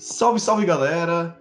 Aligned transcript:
Salve, 0.00 0.40
salve 0.40 0.64
galera! 0.64 1.38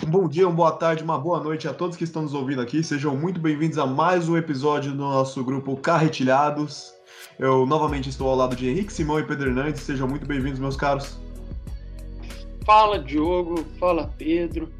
Um 0.00 0.08
bom 0.08 0.28
dia, 0.28 0.46
uma 0.46 0.54
boa 0.54 0.70
tarde, 0.70 1.02
uma 1.02 1.18
boa 1.18 1.42
noite 1.42 1.66
a 1.66 1.74
todos 1.74 1.96
que 1.96 2.04
estão 2.04 2.22
nos 2.22 2.34
ouvindo 2.34 2.60
aqui. 2.60 2.80
Sejam 2.80 3.16
muito 3.16 3.40
bem-vindos 3.40 3.78
a 3.78 3.84
mais 3.84 4.28
um 4.28 4.36
episódio 4.36 4.92
do 4.92 4.98
nosso 4.98 5.42
grupo 5.42 5.76
Carretilhados. 5.76 6.94
Eu 7.36 7.66
novamente 7.66 8.08
estou 8.08 8.28
ao 8.28 8.36
lado 8.36 8.54
de 8.54 8.68
Henrique 8.68 8.92
Simão 8.92 9.18
e 9.18 9.24
Pedro 9.24 9.50
Hernandes. 9.50 9.82
Sejam 9.82 10.06
muito 10.06 10.24
bem-vindos, 10.24 10.60
meus 10.60 10.76
caros. 10.76 11.18
Fala, 12.64 13.00
Diogo. 13.00 13.64
Fala, 13.80 14.08
Pedro. 14.16 14.72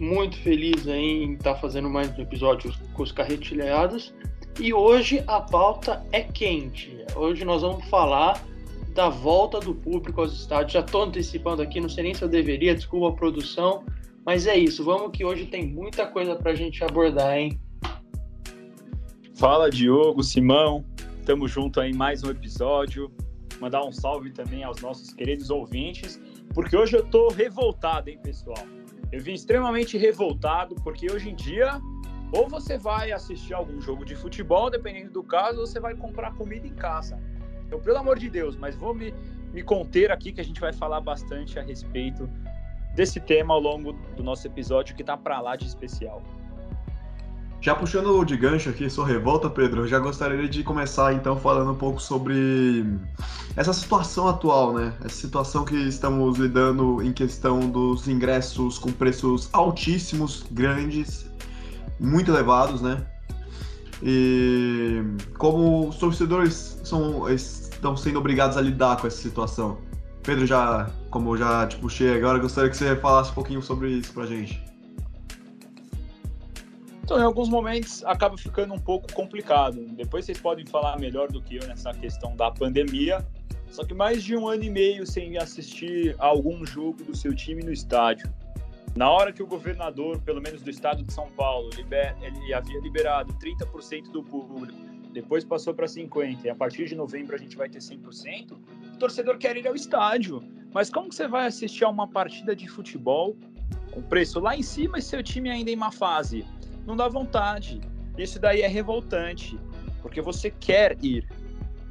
Muito 0.00 0.36
feliz 0.38 0.84
em 0.88 1.34
estar 1.34 1.54
fazendo 1.54 1.88
mais 1.88 2.10
um 2.18 2.22
episódio 2.22 2.74
com 2.92 3.04
os 3.04 3.12
Carretilhados. 3.12 4.12
E 4.58 4.74
hoje 4.74 5.22
a 5.28 5.40
pauta 5.40 6.04
é 6.10 6.22
quente. 6.22 7.04
Hoje 7.14 7.44
nós 7.44 7.62
vamos 7.62 7.84
falar 7.88 8.44
da 8.94 9.08
volta 9.08 9.58
do 9.58 9.74
público 9.74 10.20
aos 10.20 10.32
estádios. 10.32 10.72
Já 10.72 10.80
estou 10.80 11.02
antecipando 11.02 11.60
aqui, 11.60 11.80
não 11.80 11.88
sei 11.88 12.04
nem 12.04 12.14
se 12.14 12.22
eu 12.22 12.28
deveria, 12.28 12.74
desculpa 12.74 13.08
a 13.08 13.12
produção, 13.12 13.84
mas 14.24 14.46
é 14.46 14.56
isso. 14.56 14.84
Vamos 14.84 15.10
que 15.10 15.24
hoje 15.24 15.46
tem 15.46 15.66
muita 15.66 16.06
coisa 16.06 16.36
para 16.36 16.52
a 16.52 16.54
gente 16.54 16.82
abordar, 16.84 17.36
hein? 17.36 17.60
Fala, 19.34 19.68
Diogo, 19.68 20.22
Simão. 20.22 20.84
Tamo 21.26 21.48
junto 21.48 21.80
aí 21.80 21.90
em 21.90 21.94
mais 21.94 22.22
um 22.22 22.30
episódio. 22.30 23.10
Mandar 23.60 23.84
um 23.84 23.92
salve 23.92 24.30
também 24.30 24.62
aos 24.62 24.80
nossos 24.80 25.12
queridos 25.12 25.50
ouvintes, 25.50 26.20
porque 26.54 26.76
hoje 26.76 26.96
eu 26.96 27.04
tô 27.04 27.28
revoltado, 27.28 28.10
hein, 28.10 28.18
pessoal? 28.22 28.66
Eu 29.10 29.20
vim 29.20 29.32
extremamente 29.32 29.96
revoltado, 29.96 30.74
porque 30.76 31.10
hoje 31.10 31.30
em 31.30 31.34
dia, 31.34 31.80
ou 32.32 32.48
você 32.48 32.76
vai 32.76 33.12
assistir 33.12 33.54
algum 33.54 33.80
jogo 33.80 34.04
de 34.04 34.14
futebol, 34.14 34.70
dependendo 34.70 35.12
do 35.12 35.22
caso, 35.22 35.60
ou 35.60 35.66
você 35.66 35.80
vai 35.80 35.94
comprar 35.94 36.34
comida 36.34 36.66
em 36.66 36.74
casa. 36.74 37.18
Então, 37.74 37.82
pelo 37.82 37.98
amor 37.98 38.20
de 38.20 38.30
Deus, 38.30 38.56
mas 38.56 38.76
vou 38.76 38.94
me, 38.94 39.12
me 39.52 39.60
conter 39.60 40.12
aqui 40.12 40.30
que 40.30 40.40
a 40.40 40.44
gente 40.44 40.60
vai 40.60 40.72
falar 40.72 41.00
bastante 41.00 41.58
a 41.58 41.62
respeito 41.62 42.30
desse 42.94 43.18
tema 43.18 43.52
ao 43.52 43.58
longo 43.58 43.94
do 44.16 44.22
nosso 44.22 44.46
episódio 44.46 44.94
que 44.94 45.02
tá 45.02 45.16
para 45.16 45.40
lá 45.40 45.56
de 45.56 45.66
especial. 45.66 46.22
Já 47.60 47.74
puxando 47.74 48.24
de 48.24 48.36
gancho 48.36 48.70
aqui, 48.70 48.88
sua 48.88 49.04
revolta, 49.04 49.50
Pedro, 49.50 49.80
eu 49.80 49.88
já 49.88 49.98
gostaria 49.98 50.48
de 50.48 50.62
começar 50.62 51.14
então 51.14 51.36
falando 51.36 51.72
um 51.72 51.74
pouco 51.74 52.00
sobre 52.00 52.84
essa 53.56 53.72
situação 53.72 54.28
atual, 54.28 54.72
né? 54.72 54.94
Essa 55.04 55.16
situação 55.16 55.64
que 55.64 55.74
estamos 55.74 56.38
lidando 56.38 57.02
em 57.02 57.12
questão 57.12 57.58
dos 57.68 58.06
ingressos 58.06 58.78
com 58.78 58.92
preços 58.92 59.48
altíssimos, 59.52 60.44
grandes, 60.48 61.28
muito 61.98 62.30
elevados, 62.30 62.80
né? 62.80 63.04
E 64.00 65.02
como 65.38 65.88
os 65.88 65.96
torcedores 65.96 66.78
são, 66.84 67.26
estão 67.84 67.96
sendo 67.96 68.18
obrigados 68.18 68.56
a 68.56 68.62
lidar 68.62 68.96
com 68.96 69.06
essa 69.06 69.18
situação? 69.18 69.78
Pedro, 70.22 70.46
já, 70.46 70.90
como 71.10 71.34
eu 71.34 71.36
já 71.36 71.66
te 71.66 71.76
puxei 71.76 72.16
agora, 72.16 72.38
gostaria 72.38 72.70
que 72.70 72.76
você 72.76 72.96
falasse 72.96 73.30
um 73.30 73.34
pouquinho 73.34 73.60
sobre 73.60 73.90
isso 73.90 74.10
pra 74.14 74.24
gente. 74.24 74.62
Então, 77.02 77.18
em 77.18 77.22
alguns 77.22 77.50
momentos 77.50 78.02
acaba 78.06 78.38
ficando 78.38 78.72
um 78.72 78.78
pouco 78.78 79.12
complicado. 79.12 79.84
Depois 79.90 80.24
vocês 80.24 80.40
podem 80.40 80.64
falar 80.64 80.98
melhor 80.98 81.30
do 81.30 81.42
que 81.42 81.56
eu 81.56 81.66
nessa 81.66 81.92
questão 81.92 82.34
da 82.34 82.50
pandemia. 82.50 83.26
Só 83.70 83.84
que 83.84 83.92
mais 83.92 84.24
de 84.24 84.34
um 84.34 84.48
ano 84.48 84.64
e 84.64 84.70
meio 84.70 85.06
sem 85.06 85.36
assistir 85.36 86.16
a 86.18 86.26
algum 86.26 86.64
jogo 86.64 87.04
do 87.04 87.14
seu 87.14 87.34
time 87.34 87.62
no 87.62 87.70
estádio. 87.70 88.32
Na 88.96 89.10
hora 89.10 89.30
que 89.30 89.42
o 89.42 89.46
governador, 89.46 90.18
pelo 90.22 90.40
menos 90.40 90.62
do 90.62 90.70
estado 90.70 91.02
de 91.02 91.12
São 91.12 91.28
Paulo, 91.32 91.68
liber, 91.76 92.16
ele 92.22 92.54
havia 92.54 92.80
liberado 92.80 93.34
30% 93.34 94.10
do 94.10 94.22
público, 94.22 94.72
depois 95.14 95.44
passou 95.44 95.72
para 95.72 95.86
50%, 95.86 96.44
e 96.44 96.50
a 96.50 96.54
partir 96.54 96.86
de 96.86 96.96
novembro 96.96 97.36
a 97.36 97.38
gente 97.38 97.56
vai 97.56 97.68
ter 97.68 97.78
100%, 97.78 98.52
o 98.52 98.98
torcedor 98.98 99.38
quer 99.38 99.56
ir 99.56 99.66
ao 99.66 99.74
estádio. 99.74 100.42
Mas 100.72 100.90
como 100.90 101.08
que 101.08 101.14
você 101.14 101.28
vai 101.28 101.46
assistir 101.46 101.84
a 101.84 101.88
uma 101.88 102.08
partida 102.08 102.54
de 102.54 102.68
futebol 102.68 103.36
com 103.92 104.02
preço 104.02 104.40
lá 104.40 104.56
em 104.56 104.62
cima 104.62 104.98
e 104.98 105.02
seu 105.02 105.22
time 105.22 105.48
ainda 105.48 105.70
em 105.70 105.76
má 105.76 105.92
fase? 105.92 106.44
Não 106.84 106.96
dá 106.96 107.08
vontade. 107.08 107.80
Isso 108.18 108.40
daí 108.40 108.62
é 108.62 108.66
revoltante, 108.66 109.58
porque 110.02 110.20
você 110.20 110.50
quer 110.50 110.98
ir, 111.02 111.28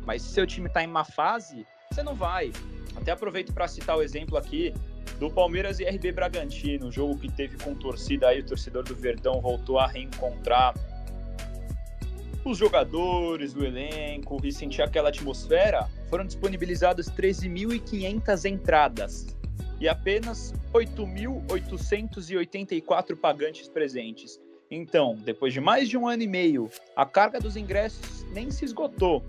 mas 0.05 0.21
se 0.21 0.33
seu 0.33 0.45
time 0.45 0.67
está 0.67 0.83
em 0.83 0.87
má 0.87 1.05
fase, 1.05 1.65
você 1.89 2.03
não 2.03 2.13
vai. 2.13 2.51
Até 2.95 3.11
aproveito 3.11 3.53
para 3.53 3.67
citar 3.69 3.97
o 3.97 4.01
exemplo 4.01 4.37
aqui 4.37 4.73
do 5.17 5.31
Palmeiras 5.31 5.79
e 5.79 5.85
RB 5.85 6.11
Bragantino, 6.11 6.91
jogo 6.91 7.17
que 7.17 7.31
teve 7.31 7.57
com 7.57 7.73
torcida 7.73 8.27
aí, 8.27 8.41
o 8.41 8.45
torcedor 8.45 8.83
do 8.83 8.95
Verdão 8.95 9.39
voltou 9.39 9.79
a 9.79 9.87
reencontrar 9.87 10.73
os 12.43 12.57
jogadores, 12.57 13.55
o 13.55 13.63
elenco 13.63 14.41
e 14.43 14.51
sentir 14.51 14.81
aquela 14.81 15.09
atmosfera, 15.09 15.87
foram 16.09 16.25
disponibilizadas 16.25 17.07
13.500 17.09 18.45
entradas 18.45 19.27
e 19.79 19.87
apenas 19.87 20.51
8.884 20.73 23.15
pagantes 23.15 23.67
presentes. 23.67 24.41
Então, 24.69 25.15
depois 25.15 25.53
de 25.53 25.61
mais 25.61 25.87
de 25.87 25.97
um 25.97 26.05
ano 26.07 26.23
e 26.23 26.27
meio, 26.27 26.69
a 26.95 27.05
carga 27.05 27.39
dos 27.39 27.55
ingressos 27.55 28.25
nem 28.31 28.51
se 28.51 28.65
esgotou. 28.65 29.23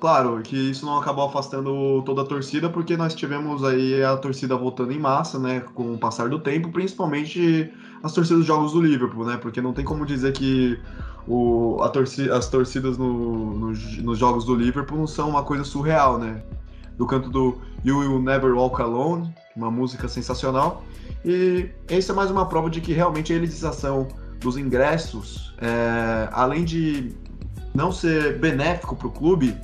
claro 0.00 0.40
que 0.42 0.56
isso 0.56 0.84
não 0.84 0.98
acabou 0.98 1.24
afastando 1.26 2.02
toda 2.04 2.22
a 2.22 2.24
torcida, 2.24 2.68
porque 2.68 2.96
nós 2.96 3.14
tivemos 3.14 3.64
aí 3.64 4.02
a 4.02 4.16
torcida 4.16 4.56
voltando 4.56 4.92
em 4.92 4.98
massa, 4.98 5.38
né, 5.38 5.60
com 5.74 5.94
o 5.94 5.98
passar 5.98 6.28
do 6.28 6.38
tempo, 6.38 6.70
principalmente 6.70 7.72
as 8.02 8.12
torcidas 8.12 8.38
dos 8.38 8.46
jogos 8.46 8.72
do 8.72 8.80
Liverpool, 8.80 9.24
né, 9.24 9.36
porque 9.36 9.60
não 9.60 9.72
tem 9.72 9.84
como 9.84 10.04
dizer 10.04 10.32
que 10.32 10.78
o, 11.26 11.76
torcida, 11.92 12.36
as 12.36 12.48
torcidas 12.48 12.96
no, 12.96 13.54
no, 13.54 13.72
nos 13.72 14.18
jogos 14.18 14.44
do 14.44 14.54
Liverpool 14.54 14.98
não 14.98 15.06
são 15.06 15.28
uma 15.28 15.42
coisa 15.42 15.64
surreal, 15.64 16.18
né? 16.18 16.42
Do 16.96 17.06
canto 17.06 17.28
do 17.28 17.58
You 17.84 17.98
Will 17.98 18.22
Never 18.22 18.54
Walk 18.54 18.80
Alone, 18.80 19.34
uma 19.54 19.70
música 19.70 20.08
sensacional. 20.08 20.84
E 21.24 21.68
essa 21.88 22.12
é 22.12 22.14
mais 22.14 22.30
uma 22.30 22.46
prova 22.46 22.70
de 22.70 22.80
que 22.80 22.92
realmente 22.92 23.32
a 23.32 23.36
elitização 23.36 24.06
dos 24.46 24.56
ingressos, 24.56 25.52
é, 25.60 26.28
além 26.30 26.64
de 26.64 27.12
não 27.74 27.90
ser 27.90 28.38
benéfico 28.38 28.94
para 28.94 29.08
o 29.08 29.10
clube, 29.10 29.56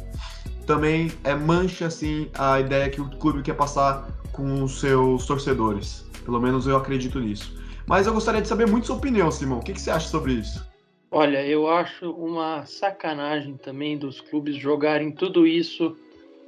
também 0.67 1.13
é 1.23 1.35
mancha 1.37 1.87
assim 1.87 2.29
a 2.35 2.59
ideia 2.59 2.91
que 2.91 3.01
o 3.01 3.09
clube 3.09 3.43
quer 3.43 3.55
passar 3.55 4.09
com 4.33 4.65
os 4.65 4.81
seus 4.81 5.25
torcedores. 5.25 6.05
Pelo 6.25 6.41
menos 6.41 6.67
eu 6.67 6.77
acredito 6.77 7.21
nisso. 7.21 7.57
Mas 7.87 8.09
eu 8.09 8.13
gostaria 8.13 8.43
de 8.43 8.49
saber 8.49 8.67
muito 8.67 8.89
sua 8.89 8.97
opinião, 8.97 9.31
Simão. 9.31 9.59
O 9.59 9.63
que, 9.63 9.73
que 9.73 9.81
você 9.81 9.91
acha 9.91 10.09
sobre 10.09 10.33
isso? 10.33 10.67
Olha, 11.11 11.47
eu 11.47 11.69
acho 11.71 12.11
uma 12.11 12.67
sacanagem 12.67 13.57
também 13.57 13.97
dos 13.97 14.21
clubes 14.21 14.57
jogarem 14.57 15.13
tudo 15.13 15.47
isso 15.47 15.97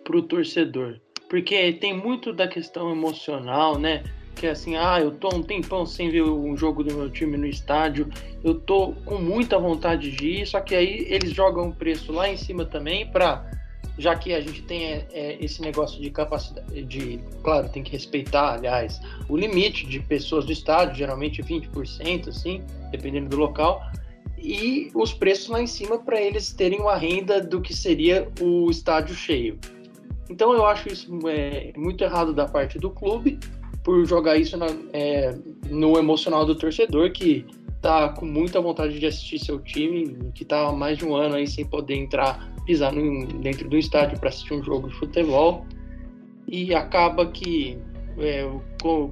pro 0.02 0.22
torcedor. 0.22 0.98
Porque 1.30 1.72
tem 1.75 1.96
muito 1.96 2.32
da 2.32 2.48
questão 2.48 2.90
emocional, 2.90 3.78
né? 3.78 4.02
Que 4.34 4.46
é 4.46 4.50
assim, 4.50 4.76
ah, 4.76 5.00
eu 5.00 5.12
tô 5.12 5.28
um 5.34 5.42
tempão 5.42 5.86
sem 5.86 6.10
ver 6.10 6.22
um 6.22 6.56
jogo 6.56 6.82
do 6.82 6.94
meu 6.94 7.10
time 7.10 7.36
no 7.36 7.46
estádio, 7.46 8.08
eu 8.42 8.54
tô 8.54 8.92
com 9.04 9.16
muita 9.16 9.58
vontade 9.58 10.10
de 10.10 10.26
ir, 10.26 10.46
só 10.46 10.60
que 10.60 10.75
aí 10.75 11.06
eles 11.08 11.32
jogam 11.32 11.69
o 11.69 11.72
preço 11.72 12.12
lá 12.12 12.28
em 12.28 12.36
cima 12.36 12.64
também 12.64 13.06
para 13.06 13.48
já 13.98 14.14
que 14.16 14.34
a 14.34 14.40
gente 14.40 14.62
tem 14.62 14.84
é, 14.84 15.06
é, 15.12 15.44
esse 15.44 15.60
negócio 15.62 16.00
de 16.00 16.10
capacidade, 16.10 16.82
de, 16.82 17.20
claro, 17.42 17.69
tem 17.69 17.82
que 17.82 17.92
respeitar, 17.92 18.54
aliás, 18.54 19.00
o 19.28 19.36
limite 19.36 19.86
de 19.86 20.00
pessoas 20.00 20.44
do 20.44 20.52
estádio, 20.52 20.96
geralmente 20.96 21.42
20%, 21.42 22.28
assim, 22.28 22.62
dependendo 22.90 23.28
do 23.28 23.37
local, 23.37 23.82
e 24.37 24.90
os 24.94 25.12
preços 25.12 25.48
lá 25.48 25.62
em 25.62 25.66
cima 25.66 25.98
para 25.98 26.20
eles 26.20 26.52
terem 26.52 26.80
uma 26.80 26.96
renda 26.96 27.40
do 27.40 27.60
que 27.60 27.75
seria 27.75 28.28
o 28.40 28.69
estádio 28.70 29.14
cheio. 29.14 29.58
Então 30.28 30.52
eu 30.52 30.66
acho 30.66 30.88
isso 30.88 31.08
é, 31.28 31.72
muito 31.76 32.02
errado 32.02 32.32
da 32.32 32.46
parte 32.46 32.78
do 32.78 32.90
clube, 32.90 33.38
por 33.84 34.04
jogar 34.06 34.36
isso 34.36 34.56
na, 34.56 34.66
é, 34.92 35.36
no 35.70 35.96
emocional 35.98 36.44
do 36.44 36.54
torcedor, 36.54 37.12
que 37.12 37.46
tá 37.81 38.08
com 38.08 38.25
muita 38.25 38.60
vontade 38.60 38.98
de 38.98 39.06
assistir 39.06 39.38
seu 39.38 39.60
time, 39.60 40.32
que 40.34 40.44
tá 40.44 40.69
há 40.69 40.72
mais 40.72 40.96
de 40.96 41.04
um 41.04 41.14
ano 41.14 41.36
aí 41.36 41.46
sem 41.46 41.66
poder 41.66 41.94
entrar 41.94 42.52
pisar 42.64 42.92
no, 42.92 43.26
dentro 43.26 43.69
do 43.69 43.76
estádio 43.76 44.19
para 44.19 44.31
assistir 44.31 44.54
um 44.54 44.62
jogo 44.62 44.88
de 44.88 44.94
futebol 44.94 45.66
e 46.48 46.75
acaba 46.75 47.26
que 47.26 47.78
é, 48.19 48.48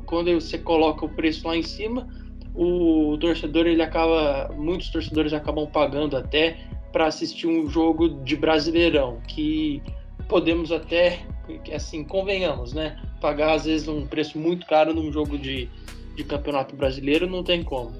quando 0.06 0.32
você 0.34 0.56
coloca 0.56 1.04
o 1.04 1.08
preço 1.08 1.46
lá 1.46 1.56
em 1.56 1.62
cima, 1.62 2.08
o 2.54 3.16
torcedor 3.20 3.66
ele 3.66 3.82
acaba, 3.82 4.50
muitos 4.56 4.90
torcedores 4.90 5.32
acabam 5.32 5.66
pagando 5.66 6.16
até 6.16 6.58
para 6.92 7.06
assistir 7.06 7.46
um 7.46 7.68
jogo 7.68 8.08
de 8.08 8.36
Brasileirão, 8.36 9.18
que 9.26 9.82
podemos 10.28 10.70
até, 10.70 11.20
assim, 11.74 12.04
convenhamos, 12.04 12.72
né? 12.72 13.00
Pagar 13.22 13.54
às 13.54 13.64
vezes 13.64 13.86
um 13.86 14.04
preço 14.04 14.36
muito 14.36 14.66
caro 14.66 14.92
num 14.92 15.12
jogo 15.12 15.38
de, 15.38 15.68
de 16.16 16.24
campeonato 16.24 16.74
brasileiro 16.74 17.26
não 17.26 17.44
tem 17.44 17.62
como. 17.62 17.92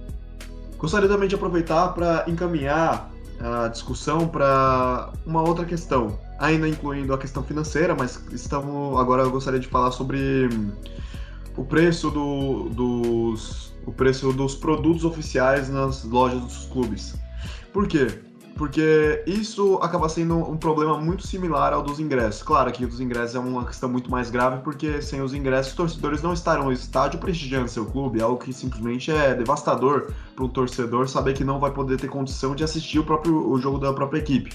Gostaria 0.77 1.09
também 1.09 1.29
de 1.29 1.37
aproveitar 1.37 1.95
para 1.95 2.25
encaminhar 2.27 3.09
a 3.41 3.69
discussão 3.69 4.27
para 4.27 5.13
uma 5.25 5.41
outra 5.43 5.65
questão, 5.65 6.19
ainda 6.41 6.69
incluindo 6.69 7.15
a 7.15 7.19
questão 7.19 7.43
financeira, 7.43 7.95
mas 7.95 8.21
estamos 8.33 8.99
agora 8.99 9.23
eu 9.23 9.31
gostaria 9.31 9.61
de 9.61 9.69
falar 9.69 9.93
sobre 9.93 10.49
o 11.57 11.65
preço 11.65 12.11
do, 12.11 12.69
dos 12.71 13.73
o 13.87 13.93
preço 13.93 14.33
dos 14.33 14.55
produtos 14.55 15.05
oficiais 15.05 15.69
nas 15.69 16.05
lojas 16.05 16.41
dos 16.41 16.67
clubes. 16.67 17.15
Por 17.73 17.87
quê? 17.87 18.07
Porque 18.57 19.23
isso 19.27 19.79
acaba 19.83 20.09
sendo 20.09 20.37
um 20.37 20.57
problema 20.57 20.99
muito 20.99 21.27
similar 21.27 21.73
ao 21.73 21.83
dos 21.83 21.99
ingressos. 21.99 22.43
Claro 22.43 22.71
que 22.73 22.85
os 22.85 23.01
ingressos 23.01 23.35
é 23.35 23.39
uma 23.39 23.65
questão 23.65 23.89
muito 23.89 24.11
mais 24.11 24.31
grave, 24.31 24.63
porque 24.63 25.01
sem 25.03 25.21
os 25.21 25.35
ingressos, 25.35 25.73
os 25.73 25.77
torcedores 25.77 26.23
não 26.23 26.33
estarão 26.33 26.65
no 26.65 26.73
estádio 26.73 27.19
prestigiando 27.19 27.69
seu 27.69 27.87
clube, 27.87 28.21
é 28.21 28.23
algo 28.23 28.39
que 28.39 28.53
simplesmente 28.53 29.11
é 29.11 29.35
devastador 29.35 30.13
para 30.35 30.45
um 30.45 30.49
torcedor 30.49 31.09
saber 31.09 31.35
que 31.35 31.45
não 31.45 31.59
vai 31.59 31.71
poder 31.71 31.99
ter 31.99 32.09
condição 32.09 32.55
de 32.55 32.65
assistir 32.65 32.99
o 32.99 33.05
próprio 33.05 33.51
o 33.51 33.59
jogo 33.59 33.79
da 33.79 33.93
própria 33.93 34.19
equipe. 34.19 34.53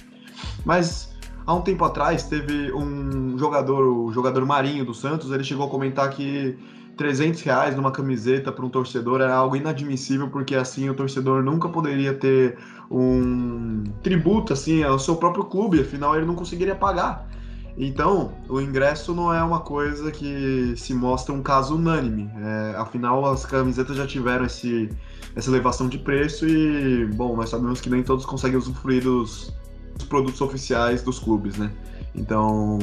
Mas 0.65 1.15
há 1.45 1.53
um 1.53 1.61
tempo 1.61 1.83
atrás 1.85 2.23
teve 2.23 2.71
um 2.73 3.37
jogador, 3.37 3.87
o 3.87 4.11
jogador 4.11 4.45
Marinho 4.45 4.85
do 4.85 4.93
Santos, 4.93 5.31
ele 5.31 5.43
chegou 5.43 5.67
a 5.67 5.69
comentar 5.69 6.09
que 6.09 6.57
300 6.97 7.41
reais 7.41 7.75
numa 7.75 7.91
camiseta 7.91 8.51
para 8.51 8.65
um 8.65 8.69
torcedor 8.69 9.21
era 9.21 9.35
algo 9.35 9.55
inadmissível, 9.55 10.29
porque 10.29 10.55
assim 10.55 10.89
o 10.89 10.93
torcedor 10.93 11.43
nunca 11.43 11.69
poderia 11.69 12.13
ter 12.13 12.57
um 12.89 13.83
tributo 14.01 14.53
assim 14.53 14.83
ao 14.83 14.97
seu 14.97 15.15
próprio 15.15 15.45
clube, 15.45 15.79
afinal 15.79 16.15
ele 16.15 16.25
não 16.25 16.35
conseguiria 16.35 16.75
pagar. 16.75 17.29
Então, 17.77 18.33
o 18.49 18.59
ingresso 18.59 19.13
não 19.13 19.31
é 19.31 19.43
uma 19.43 19.59
coisa 19.59 20.11
que 20.11 20.73
se 20.75 20.95
mostra 20.95 21.31
um 21.33 21.43
caso 21.43 21.75
unânime. 21.75 22.27
É, 22.35 22.75
afinal, 22.75 23.23
as 23.25 23.45
camisetas 23.45 23.95
já 23.95 24.07
tiveram 24.07 24.45
esse, 24.45 24.89
essa 25.35 25.47
elevação 25.51 25.87
de 25.87 25.99
preço 25.99 26.47
e, 26.47 27.05
bom, 27.05 27.35
nós 27.35 27.49
sabemos 27.49 27.79
que 27.79 27.87
nem 27.87 28.01
todos 28.01 28.25
conseguem 28.25 28.57
usufruir 28.57 29.03
dos, 29.03 29.53
dos 29.95 30.07
produtos 30.07 30.41
oficiais 30.41 31.03
dos 31.03 31.19
clubes, 31.19 31.55
né? 31.57 31.71
Então, 32.15 32.79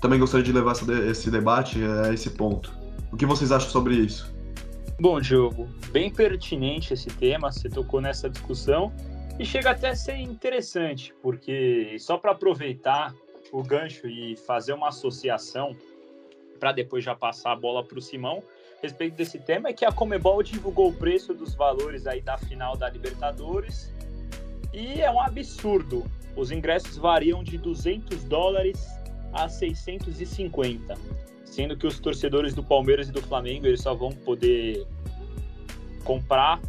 também 0.00 0.18
gostaria 0.18 0.44
de 0.44 0.52
levar 0.52 0.72
esse 1.10 1.30
debate 1.30 1.78
a 1.84 2.14
esse 2.14 2.30
ponto. 2.30 2.77
O 3.12 3.16
que 3.16 3.26
vocês 3.26 3.52
acham 3.52 3.70
sobre 3.70 3.94
isso? 3.94 4.34
Bom, 5.00 5.20
Diogo, 5.20 5.68
bem 5.90 6.12
pertinente 6.12 6.92
esse 6.92 7.08
tema, 7.08 7.52
você 7.52 7.68
tocou 7.68 8.00
nessa 8.00 8.28
discussão 8.28 8.92
e 9.38 9.44
chega 9.44 9.70
até 9.70 9.90
a 9.90 9.96
ser 9.96 10.16
interessante, 10.16 11.14
porque 11.22 11.96
só 12.00 12.18
para 12.18 12.32
aproveitar 12.32 13.14
o 13.52 13.62
gancho 13.62 14.08
e 14.08 14.36
fazer 14.36 14.72
uma 14.72 14.88
associação 14.88 15.76
para 16.58 16.72
depois 16.72 17.04
já 17.04 17.14
passar 17.14 17.52
a 17.52 17.56
bola 17.56 17.84
para 17.84 17.98
o 17.98 18.02
Simão 18.02 18.42
a 18.78 18.82
respeito 18.82 19.16
desse 19.16 19.38
tema 19.40 19.68
é 19.68 19.72
que 19.72 19.84
a 19.84 19.90
Comebol 19.90 20.40
divulgou 20.40 20.90
o 20.90 20.92
preço 20.92 21.34
dos 21.34 21.52
valores 21.54 22.06
aí 22.06 22.20
da 22.20 22.38
final 22.38 22.76
da 22.76 22.88
Libertadores 22.88 23.92
e 24.72 25.00
é 25.00 25.10
um 25.10 25.20
absurdo. 25.20 26.04
Os 26.36 26.52
ingressos 26.52 26.96
variam 26.96 27.42
de 27.42 27.58
200 27.58 28.22
dólares 28.24 28.86
a 29.32 29.48
650 29.48 30.96
sendo 31.58 31.76
que 31.76 31.86
os 31.86 31.98
torcedores 31.98 32.54
do 32.54 32.62
Palmeiras 32.62 33.08
e 33.08 33.12
do 33.12 33.22
Flamengo 33.22 33.66
eles 33.66 33.80
só 33.80 33.94
vão 33.94 34.10
poder 34.10 34.86
comprar 36.04 36.60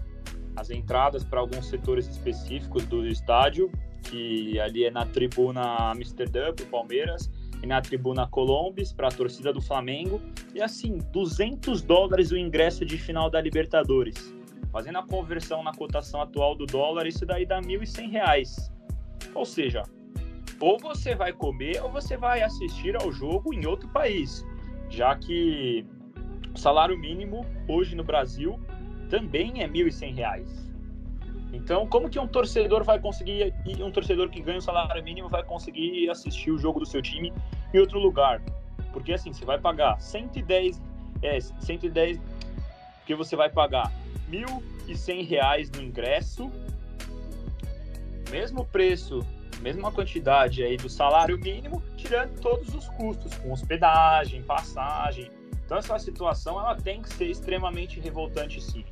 as 0.56 0.70
entradas 0.70 1.24
para 1.24 1.40
alguns 1.40 1.68
setores 1.68 2.08
específicos 2.08 2.86
do 2.86 3.06
estádio, 3.06 3.72
que 4.04 4.60
ali 4.60 4.86
é 4.86 4.92
na 4.92 5.06
tribuna 5.06 5.92
Amsterdã 5.92 6.54
para 6.54 6.66
o 6.66 6.68
Palmeiras 6.68 7.30
e 7.62 7.68
na 7.68 7.82
tribuna 7.82 8.28
Colombes 8.28 8.92
para 8.92 9.10
a 9.10 9.12
torcida 9.12 9.54
do 9.54 9.62
Flamengo. 9.62 10.22
E 10.56 10.62
assim, 10.62 10.98
200 11.12 11.82
dólares 11.82 12.32
o 12.32 12.38
ingresso 12.38 12.84
de 12.84 12.98
final 12.98 13.30
da 13.30 13.40
Libertadores. 13.40 14.34
Fazendo 14.72 14.98
a 14.98 15.04
conversão 15.04 15.64
na 15.64 15.74
cotação 15.74 16.22
atual 16.22 16.56
do 16.56 16.66
dólar, 16.66 17.08
isso 17.08 17.26
daí 17.26 17.46
dá 17.46 17.62
1.100 17.62 18.10
reais. 18.10 18.72
Ou 19.34 19.46
seja, 19.46 19.84
ou 20.60 20.78
você 20.80 21.16
vai 21.16 21.34
comer 21.34 21.82
ou 21.84 21.92
você 21.92 22.18
vai 22.18 22.42
assistir 22.42 22.96
ao 22.96 23.12
jogo 23.12 23.54
em 23.54 23.66
outro 23.66 23.88
país 23.90 24.46
já 24.90 25.16
que 25.16 25.86
o 26.54 26.58
salário 26.58 26.98
mínimo 26.98 27.46
hoje 27.68 27.96
no 27.96 28.04
Brasil 28.04 28.60
também 29.10 29.62
é 29.62 29.68
R$ 29.68 29.86
1.100. 29.86 30.46
Então, 31.52 31.88
como 31.88 32.10
que 32.10 32.20
um 32.20 32.28
torcedor 32.28 32.84
vai 32.84 33.00
conseguir, 33.00 33.54
um 33.80 33.92
torcedor 33.92 34.30
que 34.30 34.42
ganha 34.42 34.60
o 34.60 34.62
salário 34.62 35.04
mínimo 35.04 35.30
vai 35.30 35.44
conseguir 35.44 36.10
assistir 36.10 36.52
o 36.52 36.58
jogo 36.58 36.80
do 36.80 36.86
seu 36.86 37.02
time 37.02 37.34
em 37.74 37.80
outro 37.80 38.00
lugar? 38.00 38.42
Porque 38.92 39.14
assim, 39.14 39.34
você 39.34 39.46
vai 39.46 39.60
pagar 39.60 40.00
110, 40.00 40.82
é, 41.22 41.40
110, 41.40 42.20
porque 43.00 43.16
você 43.16 43.36
vai 43.36 43.50
pagar 43.50 43.92
R$ 44.32 44.46
1.100 44.88 45.76
no 45.76 45.84
ingresso, 45.84 46.52
mesmo 48.30 48.66
preço 48.66 49.26
mesma 49.60 49.92
quantidade 49.92 50.64
aí 50.64 50.78
do 50.78 50.90
salário 50.90 51.38
mínimo, 51.38 51.84
tirando 51.98 52.40
todos 52.40 52.74
os 52.74 52.88
custos, 52.90 53.36
com 53.36 53.52
hospedagem, 53.52 54.42
passagem. 54.44 55.30
Então 55.66 55.78
essa 55.78 56.00
situação 56.00 56.60
ela 56.60 56.76
tem 56.76 57.02
que 57.02 57.14
ser 57.14 57.28
extremamente 57.28 58.00
revoltante 58.00 58.62
sim. 58.62 58.86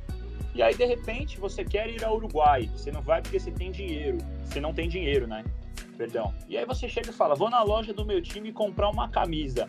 E 0.54 0.62
aí 0.62 0.74
de 0.74 0.84
repente 0.84 1.38
você 1.38 1.64
quer 1.64 1.88
ir 1.88 2.04
ao 2.04 2.16
Uruguai, 2.16 2.70
você 2.74 2.90
não 2.90 3.02
vai 3.02 3.22
porque 3.22 3.40
você 3.40 3.50
tem 3.50 3.70
dinheiro, 3.70 4.18
você 4.44 4.60
não 4.60 4.72
tem 4.74 4.88
dinheiro, 4.88 5.26
né? 5.26 5.44
Perdão. 5.96 6.34
E 6.48 6.56
aí 6.56 6.64
você 6.64 6.88
chega 6.88 7.10
e 7.10 7.12
fala, 7.12 7.34
vou 7.34 7.50
na 7.50 7.62
loja 7.62 7.92
do 7.92 8.04
meu 8.04 8.22
time 8.22 8.52
comprar 8.52 8.90
uma 8.90 9.08
camisa, 9.08 9.68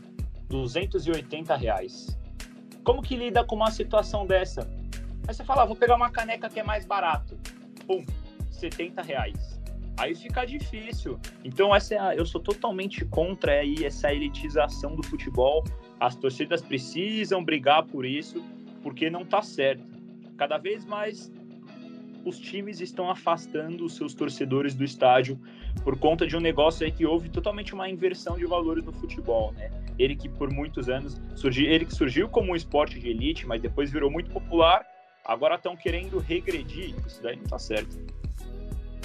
280 0.49 1.55
reais. 1.55 2.17
Como 2.83 3.01
que 3.01 3.15
lida 3.15 3.43
com 3.43 3.55
uma 3.55 3.71
situação 3.71 4.25
dessa? 4.25 4.61
Aí 5.27 5.33
você 5.33 5.43
fala, 5.43 5.63
ah, 5.63 5.65
vou 5.65 5.75
pegar 5.75 5.95
uma 5.95 6.09
caneca 6.09 6.49
que 6.49 6.59
é 6.59 6.63
mais 6.63 6.85
barato. 6.85 7.37
Pum, 7.87 8.05
70 8.51 9.01
reais 9.01 9.48
aí 9.99 10.15
fica 10.15 10.45
difícil. 10.45 11.19
Então 11.43 11.75
essa 11.75 11.93
é 11.93 11.99
a, 11.99 12.15
eu 12.15 12.25
sou 12.25 12.41
totalmente 12.41 13.05
contra 13.05 13.51
aí 13.53 13.83
essa 13.83 14.11
elitização 14.11 14.95
do 14.95 15.03
futebol. 15.03 15.63
As 15.99 16.15
torcidas 16.15 16.61
precisam 16.61 17.43
brigar 17.43 17.83
por 17.83 18.05
isso, 18.05 18.43
porque 18.81 19.09
não 19.09 19.21
está 19.21 19.41
certo. 19.41 19.83
Cada 20.37 20.57
vez 20.57 20.85
mais 20.85 21.31
os 22.25 22.39
times 22.39 22.79
estão 22.79 23.09
afastando 23.09 23.85
os 23.85 23.95
seus 23.95 24.13
torcedores 24.13 24.73
do 24.73 24.83
estádio 24.83 25.39
por 25.83 25.97
conta 25.97 26.25
de 26.25 26.35
um 26.35 26.39
negócio 26.39 26.85
aí 26.85 26.91
que 26.91 27.05
houve 27.05 27.29
totalmente 27.29 27.73
uma 27.73 27.89
inversão 27.89 28.37
de 28.37 28.45
valores 28.45 28.83
no 28.83 28.91
futebol, 28.93 29.51
né? 29.53 29.69
Ele 29.97 30.15
que 30.15 30.29
por 30.29 30.51
muitos 30.51 30.89
anos 30.89 31.21
surgiu, 31.35 31.69
ele 31.69 31.85
que 31.85 31.93
surgiu 31.93 32.29
como 32.29 32.53
um 32.53 32.55
esporte 32.55 32.99
de 32.99 33.09
elite, 33.09 33.45
mas 33.45 33.61
depois 33.61 33.91
virou 33.91 34.09
muito 34.09 34.31
popular, 34.31 34.85
agora 35.25 35.55
estão 35.55 35.75
querendo 35.75 36.19
regredir. 36.19 36.95
Isso 37.05 37.21
daí 37.21 37.35
não 37.35 37.43
está 37.43 37.59
certo. 37.59 37.97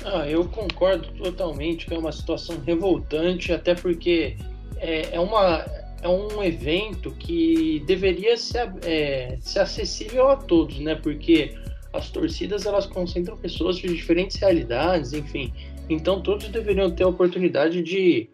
Ah, 0.05 0.29
eu 0.29 0.45
concordo 0.45 1.09
totalmente 1.15 1.87
que 1.87 1.95
é 1.95 1.99
uma 1.99 2.13
situação 2.13 2.61
revoltante, 2.61 3.53
até 3.53 3.75
porque 3.75 4.37
é, 4.77 5.15
é, 5.15 5.21
uma, 5.21 5.65
é 6.03 6.09
um 6.09 6.43
evento 6.43 7.11
que 7.13 7.83
deveria 7.87 8.37
ser, 8.37 8.71
é, 8.85 9.39
ser 9.41 9.61
acessível 9.61 10.29
a 10.29 10.37
todos, 10.37 10.79
né? 10.79 10.95
Porque 10.95 11.55
as 11.91 12.11
torcidas 12.11 12.67
elas 12.67 12.87
concentram 12.87 13.37
pessoas 13.39 13.77
de 13.77 13.89
diferentes 13.89 14.37
realidades, 14.37 15.15
enfim. 15.15 15.51
Então 15.89 16.21
todos 16.21 16.49
deveriam 16.49 16.91
ter 16.91 17.05
a 17.05 17.09
oportunidade 17.09 17.83
de 17.83 18.29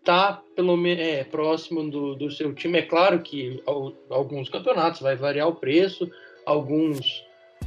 estar 0.00 0.32
tá, 0.38 0.42
pelo 0.56 0.84
é, 0.88 1.22
próximo 1.22 1.88
do, 1.88 2.16
do 2.16 2.30
seu 2.32 2.52
time. 2.52 2.78
É 2.78 2.82
claro 2.82 3.20
que 3.20 3.62
alguns 4.10 4.48
campeonatos 4.48 5.00
vai 5.00 5.14
variar 5.14 5.48
o 5.48 5.54
preço, 5.54 6.10
alguns 6.44 7.22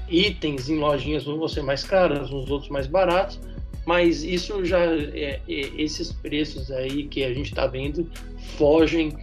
itens 0.10 0.70
em 0.70 0.78
lojinhas 0.78 1.24
vão 1.24 1.48
ser 1.48 1.64
mais 1.64 1.84
caros, 1.84 2.32
uns 2.32 2.50
outros 2.50 2.70
mais 2.70 2.88
baratos, 2.88 3.40
mas 3.86 4.24
isso 4.24 4.66
já 4.66 4.80
é, 4.80 5.40
é, 5.48 5.70
esses 5.78 6.12
preços 6.12 6.72
aí 6.72 7.04
que 7.04 7.24
a 7.24 7.34
gente 7.34 7.48
está 7.48 7.68
vendo 7.68 8.10
fogem 8.58 9.14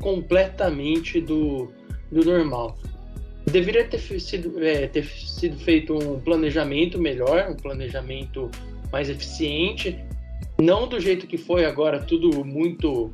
completamente 0.00 1.20
do, 1.20 1.70
do 2.10 2.24
normal. 2.24 2.76
Deveria 3.46 3.84
ter 3.84 3.98
sido, 3.98 4.62
é, 4.62 4.86
ter 4.86 5.04
sido 5.04 5.58
feito 5.58 5.94
um 5.94 6.20
planejamento 6.20 6.98
melhor, 6.98 7.50
um 7.50 7.56
planejamento 7.56 8.50
mais 8.92 9.08
eficiente, 9.08 9.98
não 10.60 10.86
do 10.86 11.00
jeito 11.00 11.26
que 11.26 11.38
foi 11.38 11.64
agora, 11.64 12.00
tudo 12.00 12.44
muito 12.44 13.12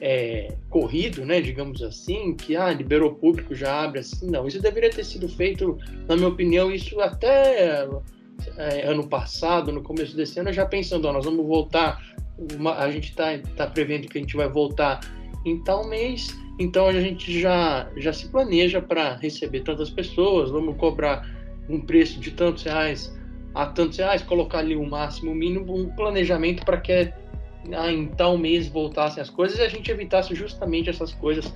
é, 0.00 0.54
corrido, 0.70 1.24
né, 1.26 1.40
digamos 1.40 1.82
assim, 1.82 2.34
que 2.34 2.56
ah, 2.56 2.72
liberou 2.72 3.14
público, 3.14 3.54
já 3.54 3.82
abre 3.82 4.00
assim. 4.00 4.30
Não, 4.30 4.46
isso 4.46 4.60
deveria 4.60 4.90
ter 4.90 5.04
sido 5.04 5.28
feito, 5.28 5.78
na 6.08 6.16
minha 6.16 6.28
opinião, 6.28 6.72
isso 6.72 7.00
até 7.00 7.86
é, 8.56 8.86
ano 8.86 9.06
passado, 9.06 9.70
no 9.70 9.82
começo 9.82 10.16
desse 10.16 10.40
ano, 10.40 10.52
já 10.52 10.64
pensando, 10.64 11.06
ó, 11.06 11.12
nós 11.12 11.24
vamos 11.24 11.46
voltar, 11.46 12.02
uma, 12.58 12.76
a 12.78 12.90
gente 12.90 13.10
está 13.10 13.38
tá 13.56 13.66
prevendo 13.66 14.08
que 14.08 14.16
a 14.16 14.20
gente 14.20 14.36
vai 14.36 14.48
voltar 14.48 15.00
em 15.44 15.62
tal 15.62 15.86
mês, 15.86 16.28
então 16.58 16.86
a 16.86 16.92
gente 16.92 17.38
já, 17.38 17.90
já 17.96 18.12
se 18.12 18.28
planeja 18.28 18.80
para 18.80 19.16
receber 19.16 19.60
tantas 19.60 19.90
pessoas, 19.90 20.50
vamos 20.50 20.76
cobrar 20.76 21.28
um 21.68 21.80
preço 21.80 22.18
de 22.18 22.30
tantos 22.30 22.62
reais 22.64 23.14
a 23.54 23.66
tantos 23.66 23.98
reais, 23.98 24.22
colocar 24.22 24.58
ali 24.58 24.76
o 24.76 24.80
um 24.80 24.88
máximo, 24.88 25.32
o 25.32 25.34
mínimo, 25.34 25.76
um 25.76 25.88
planejamento 25.88 26.64
para 26.64 26.80
que 26.80 27.12
em 27.64 28.06
tal 28.08 28.38
mês 28.38 28.68
voltassem 28.68 29.22
as 29.22 29.30
coisas 29.30 29.58
e 29.58 29.62
a 29.62 29.68
gente 29.68 29.90
evitasse 29.90 30.34
justamente 30.34 30.88
essas 30.90 31.12
coisas 31.12 31.52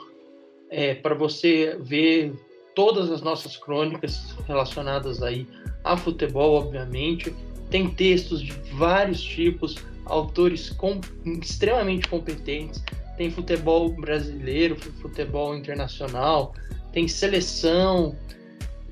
é, 0.69 0.95
para 0.95 1.15
você 1.15 1.77
ver 1.79 2.33
todas 2.75 3.09
as 3.11 3.21
nossas 3.21 3.55
crônicas 3.57 4.35
relacionadas 4.47 5.21
aí 5.23 5.47
a 5.83 5.97
futebol, 5.97 6.55
obviamente. 6.55 7.35
Tem 7.69 7.89
textos 7.89 8.41
de 8.41 8.53
vários 8.73 9.21
tipos, 9.21 9.75
autores 10.05 10.69
com, 10.69 10.99
extremamente 11.25 12.07
competentes. 12.07 12.83
Tem 13.17 13.29
futebol 13.29 13.89
brasileiro, 13.89 14.75
futebol 14.75 15.55
internacional, 15.55 16.53
tem 16.91 17.07
seleção 17.07 18.15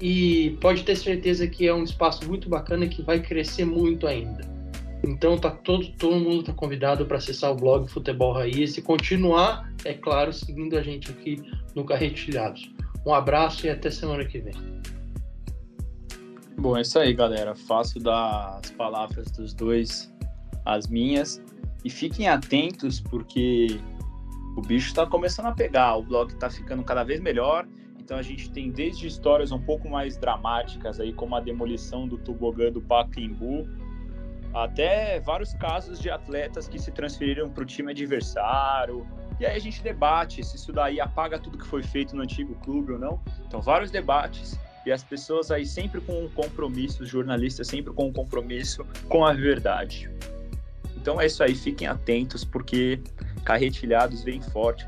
e 0.02 0.58
pode 0.62 0.84
ter 0.84 0.96
certeza 0.96 1.48
que 1.48 1.68
é 1.68 1.74
um 1.74 1.84
espaço 1.84 2.28
muito 2.28 2.48
bacana 2.48 2.88
que 2.88 3.02
vai 3.02 3.20
crescer 3.20 3.66
muito 3.66 4.08
ainda. 4.08 4.48
Então 5.04 5.38
tá 5.38 5.50
todo, 5.50 5.88
todo 5.94 6.16
mundo 6.18 6.44
tá 6.44 6.54
convidado 6.54 7.06
para 7.06 7.18
acessar 7.18 7.52
o 7.52 7.56
blog 7.56 7.90
Futebol 7.90 8.34
Raiz 8.34 8.78
e 8.78 8.82
continuar, 8.82 9.72
é 9.86 9.94
claro, 9.94 10.32
seguindo 10.34 10.78
a 10.78 10.82
gente 10.82 11.10
aqui 11.10 11.42
no 11.74 11.84
Carretilhados. 11.86 12.70
Um 13.06 13.14
abraço 13.14 13.66
e 13.66 13.70
até 13.70 13.90
semana 13.90 14.26
que 14.26 14.40
vem. 14.40 14.54
Bom, 16.58 16.78
é 16.78 16.82
isso 16.82 17.00
aí, 17.00 17.14
galera. 17.14 17.56
Faço 17.56 18.00
das 18.00 18.70
palavras 18.72 19.32
dos 19.32 19.54
dois 19.54 20.12
as 20.76 20.88
minhas. 20.88 21.42
E 21.84 21.90
fiquem 21.90 22.28
atentos, 22.28 23.00
porque 23.00 23.80
o 24.56 24.62
bicho 24.62 24.88
está 24.88 25.06
começando 25.06 25.48
a 25.48 25.52
pegar. 25.52 25.96
O 25.96 26.04
blog 26.04 26.32
está 26.32 26.50
ficando 26.50 26.84
cada 26.84 27.04
vez 27.04 27.20
melhor. 27.20 27.68
Então 28.00 28.18
a 28.18 28.22
gente 28.22 28.50
tem 28.52 28.72
desde 28.72 29.08
histórias 29.08 29.52
um 29.52 29.60
pouco 29.60 29.88
mais 29.88 30.18
dramáticas 30.18 31.00
aí, 31.00 31.14
como 31.14 31.36
a 31.36 31.40
demolição 31.40 32.08
do 32.08 32.18
tobogã 32.18 32.72
do 32.72 32.82
Pacaembu, 32.82 33.68
até 34.52 35.20
vários 35.20 35.54
casos 35.54 36.00
de 36.00 36.10
atletas 36.10 36.68
que 36.68 36.80
se 36.80 36.92
transferiram 36.92 37.50
para 37.50 37.62
o 37.62 37.66
time 37.66 37.92
adversário. 37.92 39.06
E 39.40 39.46
aí 39.46 39.56
a 39.56 39.60
gente 39.60 39.82
debate 39.84 40.44
se 40.44 40.56
isso 40.56 40.74
daí 40.74 41.00
apaga 41.00 41.38
tudo 41.38 41.58
que 41.58 41.68
foi 41.68 41.84
feito 41.84 42.16
no 42.16 42.24
antigo 42.24 42.56
clube 42.56 42.94
ou 42.94 43.00
não. 43.00 43.22
Então, 43.46 43.62
vários 43.62 43.92
debates 43.92 44.60
e 44.86 44.92
as 44.92 45.04
pessoas 45.04 45.52
aí 45.52 45.66
sempre 45.66 46.02
com 46.02 46.24
um 46.24 46.30
compromisso, 46.30 47.04
os 47.04 47.10
jornalistas 47.10 47.68
sempre 47.68 47.94
com 47.94 48.08
um 48.08 48.14
compromisso 48.14 48.86
com 49.08 49.24
a 49.24 49.34
verdade. 49.34 50.10
Então 51.10 51.20
é 51.20 51.26
isso 51.26 51.42
aí, 51.42 51.56
fiquem 51.56 51.88
atentos 51.88 52.46
porque 52.46 53.02
Carretilhados 53.44 54.22
vem 54.22 54.40
forte 54.40 54.86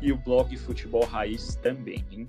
e 0.00 0.12
o 0.12 0.16
blog 0.16 0.56
Futebol 0.56 1.04
Raiz 1.04 1.56
também, 1.56 2.04
hein? 2.12 2.26